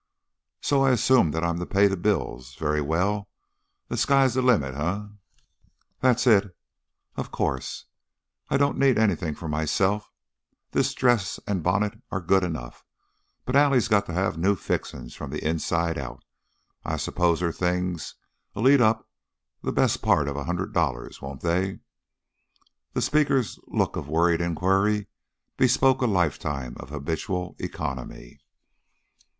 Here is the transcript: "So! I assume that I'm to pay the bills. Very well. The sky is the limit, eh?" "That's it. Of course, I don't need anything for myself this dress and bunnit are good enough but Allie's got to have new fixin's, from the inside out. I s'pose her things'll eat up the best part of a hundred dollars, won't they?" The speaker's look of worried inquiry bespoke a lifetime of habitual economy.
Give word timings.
"So! 0.61 0.83
I 0.83 0.89
assume 0.89 1.29
that 1.29 1.43
I'm 1.43 1.59
to 1.59 1.65
pay 1.67 1.85
the 1.85 1.95
bills. 1.95 2.55
Very 2.55 2.81
well. 2.81 3.29
The 3.87 3.97
sky 3.97 4.25
is 4.25 4.33
the 4.33 4.41
limit, 4.41 4.73
eh?" 4.73 5.03
"That's 5.99 6.25
it. 6.25 6.57
Of 7.17 7.29
course, 7.29 7.85
I 8.49 8.57
don't 8.57 8.79
need 8.79 8.97
anything 8.97 9.35
for 9.35 9.47
myself 9.47 10.11
this 10.71 10.95
dress 10.95 11.39
and 11.45 11.61
bunnit 11.61 12.01
are 12.11 12.19
good 12.19 12.43
enough 12.43 12.83
but 13.45 13.55
Allie's 13.55 13.87
got 13.87 14.07
to 14.07 14.13
have 14.13 14.39
new 14.39 14.55
fixin's, 14.55 15.13
from 15.13 15.29
the 15.29 15.47
inside 15.47 15.99
out. 15.99 16.23
I 16.83 16.97
s'pose 16.97 17.39
her 17.41 17.51
things'll 17.51 18.67
eat 18.67 18.81
up 18.81 19.07
the 19.61 19.71
best 19.71 20.01
part 20.01 20.27
of 20.27 20.35
a 20.35 20.45
hundred 20.45 20.73
dollars, 20.73 21.21
won't 21.21 21.41
they?" 21.41 21.77
The 22.93 23.03
speaker's 23.03 23.59
look 23.67 23.95
of 23.95 24.09
worried 24.09 24.41
inquiry 24.41 25.09
bespoke 25.57 26.01
a 26.01 26.07
lifetime 26.07 26.75
of 26.79 26.89
habitual 26.89 27.55
economy. 27.59 28.39